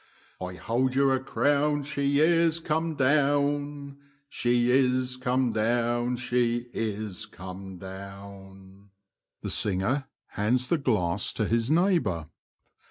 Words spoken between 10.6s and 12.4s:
it to his neighbour.